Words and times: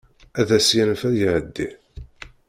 Ad 0.39 0.49
as-yanef 0.57 1.01
ad 1.09 1.15
iɛeddi. 1.25 1.69